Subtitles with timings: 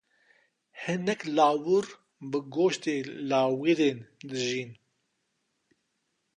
[0.81, 1.85] Hinek lawir
[2.29, 2.95] bi goştê
[3.29, 4.71] lawirên dijîn.